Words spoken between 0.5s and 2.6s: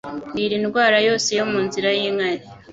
Indwara yose yo mu nzira y'inkari